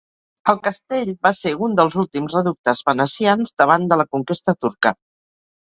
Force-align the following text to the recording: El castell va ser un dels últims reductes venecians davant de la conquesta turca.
El 0.53 0.55
castell 0.67 1.11
va 1.27 1.31
ser 1.39 1.51
un 1.67 1.75
dels 1.81 1.99
últims 2.05 2.39
reductes 2.39 2.83
venecians 2.89 3.55
davant 3.65 3.89
de 3.95 4.01
la 4.03 4.09
conquesta 4.17 4.59
turca. 4.67 4.97